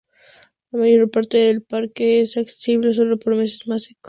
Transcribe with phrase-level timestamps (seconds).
[0.71, 3.99] La mayor parte del parque es accesible solo en los meses más secos.